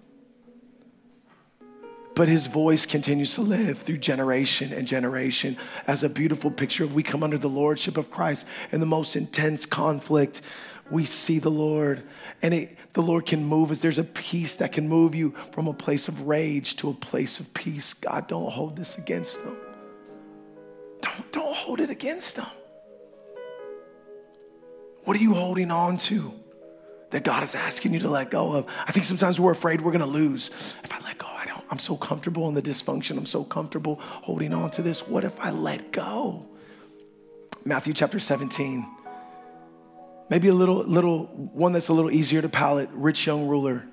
[2.14, 5.56] But his voice continues to live through generation and generation
[5.86, 9.16] as a beautiful picture of we come under the lordship of Christ in the most
[9.16, 10.40] intense conflict
[10.91, 12.03] we see the Lord
[12.43, 13.80] and it, the Lord can move us.
[13.80, 17.41] There's a peace that can move you from a place of rage to a place
[17.41, 17.95] of peace.
[17.95, 19.57] God, don't hold this against them.
[21.01, 22.47] Don't, don't hold it against them.
[25.05, 26.32] What are you holding on to
[27.11, 28.66] that God is asking you to let go of?
[28.86, 30.49] I think sometimes we're afraid we're going to lose.
[30.84, 33.16] If I let go, I don't, I'm so comfortable in the dysfunction.
[33.16, 35.09] I'm so comfortable holding on to this.
[35.09, 36.47] What if I let go?
[37.64, 38.86] Matthew chapter 17.
[40.30, 42.90] Maybe a little, little one that's a little easier to palate.
[42.92, 43.86] Rich young ruler.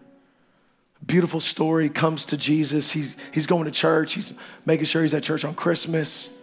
[1.05, 2.91] Beautiful story comes to Jesus.
[2.91, 4.13] He's, he's going to church.
[4.13, 4.33] He's
[4.65, 6.35] making sure he's at church on Christmas.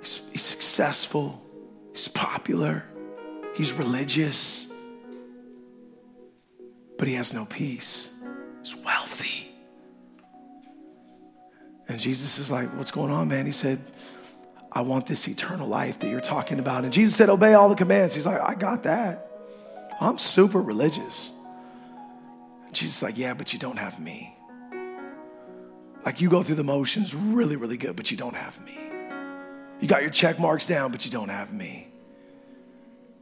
[0.00, 1.42] He's, he's successful.
[1.92, 2.84] He's popular.
[3.54, 4.72] He's religious.
[6.98, 8.12] But he has no peace.
[8.60, 9.52] He's wealthy.
[11.88, 13.46] And Jesus is like, What's going on, man?
[13.46, 13.80] He said,
[14.74, 16.82] I want this eternal life that you're talking about.
[16.82, 18.14] And Jesus said, Obey all the commands.
[18.14, 19.30] He's like, I got that.
[20.00, 21.32] I'm super religious.
[22.66, 24.36] And Jesus is like, Yeah, but you don't have me.
[26.04, 28.76] Like you go through the motions really, really good, but you don't have me.
[29.80, 31.88] You got your check marks down, but you don't have me.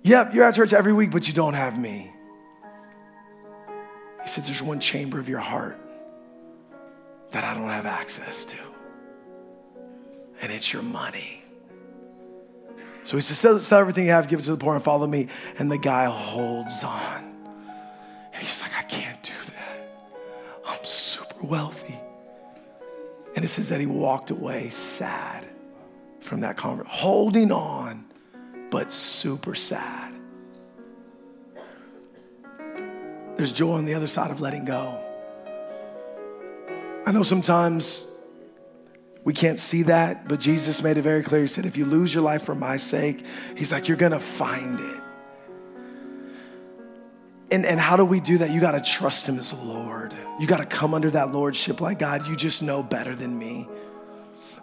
[0.03, 2.11] Yep, you're at church every week, but you don't have me.
[4.23, 5.79] He said, There's one chamber of your heart
[7.31, 8.57] that I don't have access to,
[10.41, 11.42] and it's your money.
[13.05, 15.29] So he says, sell, everything you have, give it to the poor, and follow me.
[15.59, 17.35] And the guy holds on.
[18.33, 19.89] And he's like, I can't do that.
[20.67, 21.99] I'm super wealthy.
[23.35, 25.47] And it says that he walked away sad
[26.21, 28.05] from that conversation, holding on,
[28.71, 30.13] but super sad.
[33.37, 35.01] There's joy on the other side of letting go.
[37.05, 38.12] I know sometimes
[39.25, 41.43] we can't see that, but Jesus made it very clear.
[41.43, 43.25] He said, If you lose your life for my sake,
[43.57, 45.03] He's like, You're gonna find it.
[47.53, 48.51] And, and how do we do that?
[48.51, 50.15] You gotta trust Him as Lord.
[50.41, 53.69] You gotta come under that Lordship like, God, you just know better than me.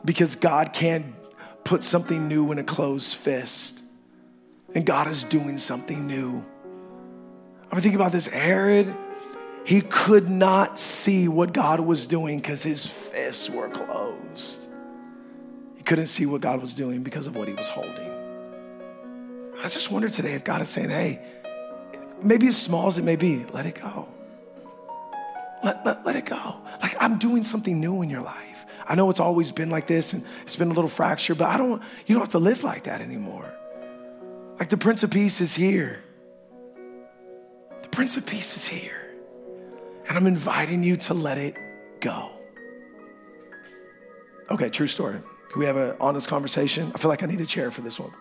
[0.03, 1.05] Because God can't
[1.63, 3.83] put something new in a closed fist.
[4.75, 6.45] And God is doing something new.
[7.71, 8.93] I mean, think about this Herod,
[9.63, 14.18] he could not see what God was doing because his fists were closed.
[15.77, 18.19] He couldn't see what God was doing because of what he was holding.
[19.59, 21.21] I just wonder today if God is saying, hey,
[22.23, 24.07] maybe as small as it may be, let it go.
[25.63, 26.55] Let, let, let it go.
[26.81, 28.65] Like I'm doing something new in your life.
[28.87, 31.57] I know it's always been like this and it's been a little fractured, but I
[31.57, 33.53] don't, you don't have to live like that anymore.
[34.57, 36.01] Like the Prince of Peace is here.
[37.81, 39.13] The Prince of Peace is here.
[40.07, 41.55] And I'm inviting you to let it
[41.99, 42.31] go.
[44.51, 45.19] Okay, true story.
[45.51, 46.91] Can we have an honest conversation?
[46.95, 48.11] I feel like I need a chair for this one.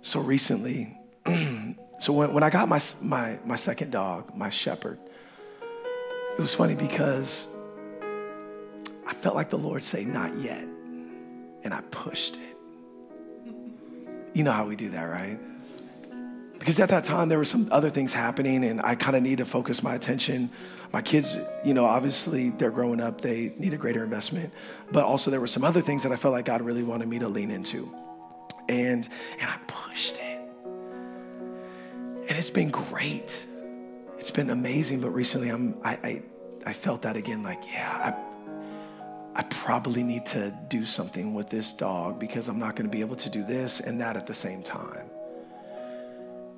[0.00, 0.96] So recently,
[1.98, 4.98] so when, when I got my, my, my second dog, my shepherd,
[6.36, 7.48] it was funny because
[9.06, 10.62] I felt like the Lord say, not yet.
[10.62, 12.56] And I pushed it.
[14.34, 15.40] You know how we do that, right?
[16.58, 19.38] Because at that time, there were some other things happening, and I kind of need
[19.38, 20.50] to focus my attention.
[20.92, 24.52] My kids, you know, obviously they're growing up, they need a greater investment.
[24.92, 27.18] But also, there were some other things that I felt like God really wanted me
[27.18, 27.92] to lean into.
[28.68, 29.08] And,
[29.40, 30.40] and I pushed it.
[32.28, 33.46] And it's been great.
[34.18, 35.00] It's been amazing.
[35.00, 36.22] But recently, I'm, I, I,
[36.66, 41.72] I felt that again like, yeah, I, I probably need to do something with this
[41.72, 44.34] dog because I'm not going to be able to do this and that at the
[44.34, 45.10] same time.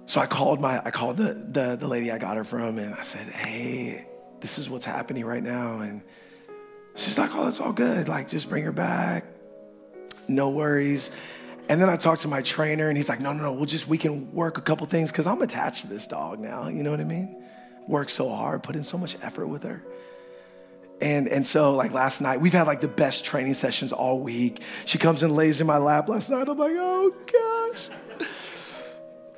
[0.07, 2.95] So I called my I called the, the the lady I got her from and
[2.95, 4.07] I said, "Hey,
[4.41, 6.03] this is what's happening right now." And
[6.95, 8.09] she's like, "Oh, it's all good.
[8.09, 9.25] Like just bring her back.
[10.27, 11.11] No worries."
[11.69, 13.53] And then I talked to my trainer and he's like, "No, no, no.
[13.53, 16.69] We'll just we can work a couple things cuz I'm attached to this dog now,
[16.69, 17.45] you know what I mean?
[17.87, 19.83] Work so hard, put in so much effort with her."
[21.01, 24.63] And, and so like last night, we've had like the best training sessions all week.
[24.85, 26.49] She comes and lays in my lap last night.
[26.49, 27.15] I'm like, oh
[27.71, 27.89] gosh.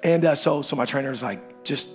[0.02, 1.90] And uh, so, so my trainer was like, just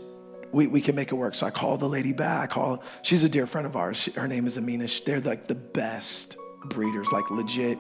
[0.56, 1.36] we, we can make it work.
[1.36, 2.52] So I call the lady back.
[2.52, 3.98] I call, she's a dear friend of ours.
[3.98, 4.88] She, her name is Amina.
[5.06, 7.78] They're like the best breeders, like legit,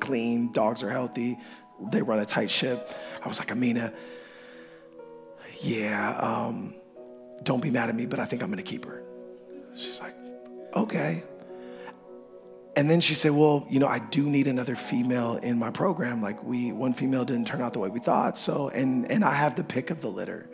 [0.00, 1.38] clean, dogs are healthy.
[1.92, 2.90] They run a tight ship.
[3.24, 3.92] I was like, Amina,
[5.60, 6.74] yeah, um,
[7.44, 9.04] don't be mad at me, but I think I'm gonna keep her.
[9.76, 10.16] She's like,
[10.74, 11.22] okay.
[12.74, 16.20] And then she said, Well, you know, I do need another female in my program.
[16.20, 18.36] Like we one female didn't turn out the way we thought.
[18.36, 20.50] So and and I have the pick of the litter.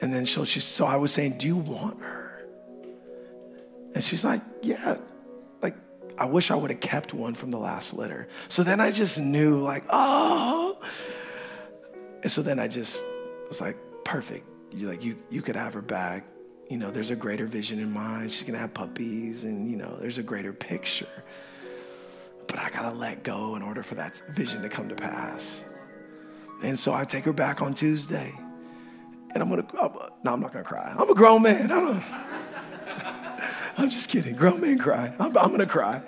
[0.00, 2.46] And then so she so I was saying, Do you want her?
[3.94, 4.98] And she's like, Yeah.
[5.60, 5.76] Like,
[6.16, 8.28] I wish I would have kept one from the last litter.
[8.48, 10.78] So then I just knew, like, oh.
[12.22, 13.04] And so then I just
[13.48, 14.46] was like, perfect.
[14.72, 16.26] You like you you could have her back
[16.68, 18.30] you know, there's a greater vision in mind.
[18.30, 21.24] She's gonna have puppies, and you know, there's a greater picture.
[22.46, 25.64] But I gotta let go in order for that vision to come to pass.
[26.62, 28.34] And so I take her back on Tuesday.
[29.34, 29.92] And I'm gonna, I'm,
[30.24, 30.94] no, I'm not gonna cry.
[30.96, 31.70] I'm a grown man.
[31.70, 32.02] I'm,
[33.76, 34.34] I'm just kidding.
[34.34, 35.12] Grown men cry.
[35.18, 36.02] I'm, I'm gonna cry.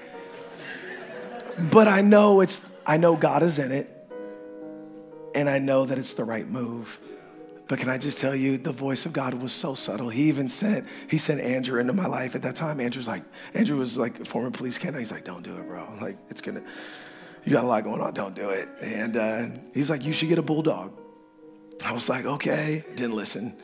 [1.71, 3.97] But I know it's, I know God is in it.
[5.35, 7.01] And I know that it's the right move.
[7.69, 10.09] But can I just tell you, the voice of God was so subtle.
[10.09, 12.81] He even sent, he sent Andrew into my life at that time.
[12.81, 13.23] Andrew's like,
[13.55, 15.03] Andrew was like a former police candidate.
[15.03, 15.87] He's like, don't do it, bro.
[16.01, 16.65] Like, it's gonna,
[17.45, 18.69] you got a lot going on, don't do it.
[18.83, 20.93] And uh, he's like, you should get a bulldog.
[21.85, 23.57] I was like, okay, didn't listen.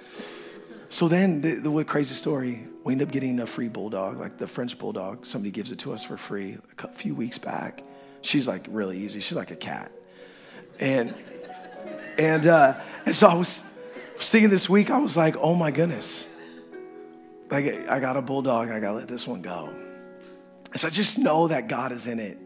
[0.89, 4.47] So then, the, the crazy story, we end up getting a free bulldog, like the
[4.47, 5.27] French bulldog.
[5.27, 7.83] Somebody gives it to us for free a few weeks back.
[8.23, 9.21] She's like really easy.
[9.21, 9.91] She's like a cat.
[10.79, 11.15] And,
[12.19, 13.65] and, uh, and so I was,
[14.17, 16.27] was thinking this week, I was like, oh my goodness.
[17.51, 19.69] Like, I got a bulldog, I gotta let this one go.
[20.73, 22.39] And so I just know that God is in it.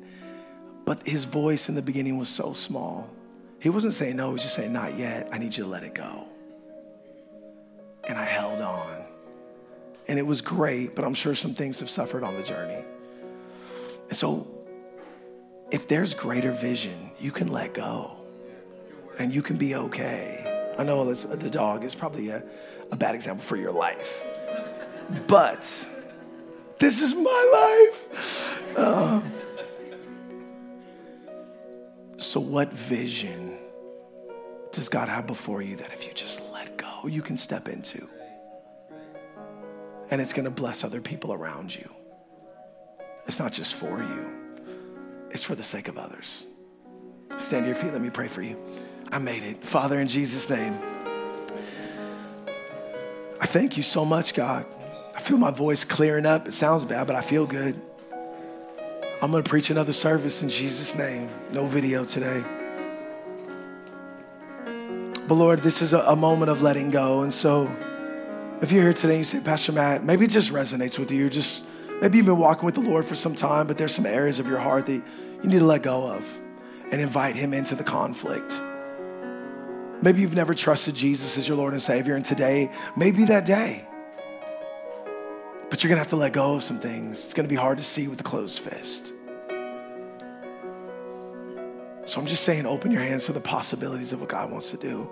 [0.84, 3.08] But his voice in the beginning was so small.
[3.60, 5.28] He wasn't saying no, he was just saying, not yet.
[5.30, 6.24] I need you to let it go.
[8.04, 9.04] And I held on.
[10.08, 12.82] And it was great, but I'm sure some things have suffered on the journey.
[14.08, 14.48] And so,
[15.70, 18.16] if there's greater vision, you can let go
[19.18, 20.72] and you can be okay.
[20.78, 22.42] I know the dog is probably a,
[22.90, 24.26] a bad example for your life,
[25.26, 25.86] but
[26.78, 28.76] this is my life.
[28.76, 29.20] Uh,
[32.22, 33.56] so, what vision
[34.72, 38.06] does God have before you that if you just let go, you can step into?
[40.10, 41.88] And it's gonna bless other people around you.
[43.26, 44.26] It's not just for you,
[45.30, 46.46] it's for the sake of others.
[47.38, 48.58] Stand to your feet, let me pray for you.
[49.10, 49.64] I made it.
[49.64, 50.78] Father, in Jesus' name,
[53.40, 54.66] I thank you so much, God.
[55.14, 56.46] I feel my voice clearing up.
[56.46, 57.80] It sounds bad, but I feel good.
[59.22, 61.28] I'm going to preach another service in Jesus' name.
[61.52, 62.42] No video today.
[65.28, 67.20] But Lord, this is a, a moment of letting go.
[67.20, 67.70] And so,
[68.62, 71.28] if you're here today and you say, Pastor Matt, maybe it just resonates with you.
[71.28, 71.66] Just
[72.00, 74.46] maybe you've been walking with the Lord for some time, but there's some areas of
[74.46, 76.40] your heart that you need to let go of
[76.90, 78.58] and invite Him into the conflict.
[80.00, 83.86] Maybe you've never trusted Jesus as your Lord and Savior, and today maybe that day.
[85.70, 87.24] But you're gonna have to let go of some things.
[87.24, 89.12] It's gonna be hard to see with a closed fist.
[92.04, 94.76] So I'm just saying, open your hands to the possibilities of what God wants to
[94.76, 95.08] do.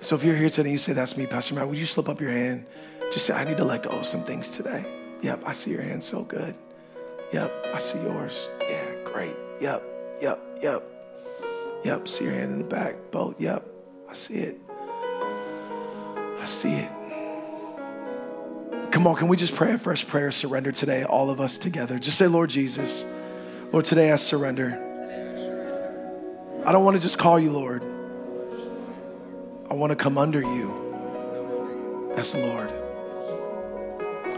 [0.00, 2.08] So if you're here today and you say, That's me, Pastor Matt, would you slip
[2.08, 2.66] up your hand?
[3.12, 4.84] Just say, I need to let go of some things today.
[5.22, 6.56] Yep, I see your hand so good.
[7.32, 8.48] Yep, I see yours.
[8.70, 9.34] Yeah, great.
[9.60, 9.82] Yep,
[10.22, 10.84] yep, yep.
[11.84, 12.94] Yep, see your hand in the back.
[13.10, 13.40] Both.
[13.40, 13.66] Yep,
[14.08, 14.60] I see it.
[16.40, 16.97] I see it.
[18.90, 21.98] Come on, can we just pray a fresh prayer, surrender today, all of us together?
[21.98, 23.04] Just say, Lord Jesus,
[23.70, 24.84] Lord, today I surrender.
[26.64, 27.82] I don't want to just call you Lord,
[29.70, 32.72] I want to come under you as Lord.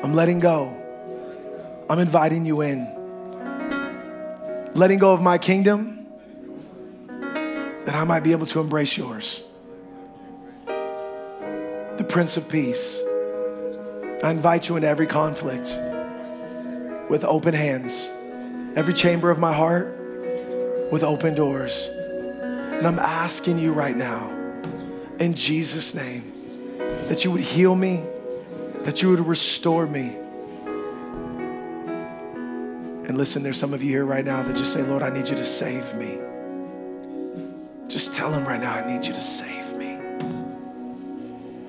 [0.02, 0.76] I'm letting go,
[1.88, 2.96] I'm inviting you in.
[4.74, 6.06] Letting go of my kingdom
[7.84, 9.44] that I might be able to embrace yours.
[10.66, 13.00] The Prince of Peace.
[14.22, 15.78] I invite you into every conflict
[17.08, 18.10] with open hands,
[18.76, 19.86] every chamber of my heart
[20.92, 21.88] with open doors.
[21.90, 24.28] And I'm asking you right now,
[25.18, 28.04] in Jesus' name, that you would heal me,
[28.82, 30.16] that you would restore me.
[33.08, 35.28] And listen, there's some of you here right now that just say, Lord, I need
[35.28, 36.18] you to save me.
[37.88, 39.59] Just tell him right now, I need you to save.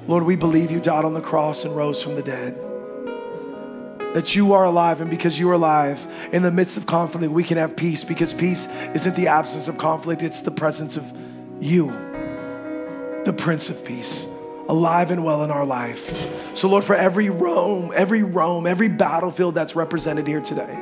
[0.07, 2.55] Lord, we believe you died on the cross and rose from the dead.
[4.13, 7.43] That you are alive, and because you are alive, in the midst of conflict, we
[7.43, 11.05] can have peace because peace isn't the absence of conflict, it's the presence of
[11.61, 11.91] you,
[13.23, 14.27] the Prince of Peace,
[14.67, 16.57] alive and well in our life.
[16.57, 20.77] So, Lord, for every Rome, every Rome, every battlefield that's represented here today,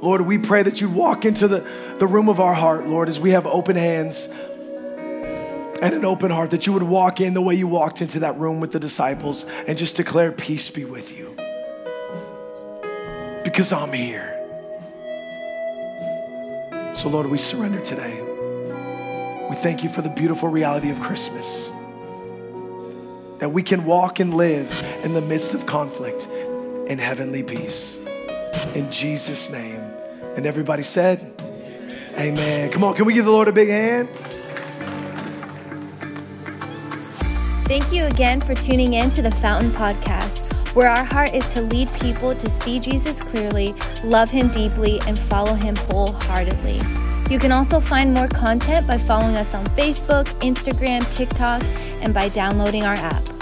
[0.00, 1.68] Lord, we pray that you walk into the,
[1.98, 4.28] the room of our heart, Lord, as we have open hands
[5.80, 8.36] and an open heart, that you would walk in the way you walked into that
[8.36, 11.34] room with the disciples and just declare, Peace be with you.
[13.42, 14.36] Because I'm here.
[16.92, 18.20] So, Lord, we surrender today.
[19.48, 21.72] We thank you for the beautiful reality of Christmas.
[23.38, 24.70] That we can walk and live
[25.02, 26.26] in the midst of conflict
[26.88, 27.98] in heavenly peace.
[28.74, 29.80] In Jesus' name.
[30.36, 31.20] And everybody said,
[32.12, 32.18] Amen.
[32.18, 32.70] Amen.
[32.70, 34.08] Come on, can we give the Lord a big hand?
[37.70, 41.62] Thank you again for tuning in to the Fountain Podcast, where our heart is to
[41.62, 46.80] lead people to see Jesus clearly, love him deeply, and follow him wholeheartedly.
[47.30, 51.62] You can also find more content by following us on Facebook, Instagram, TikTok,
[52.02, 53.39] and by downloading our app.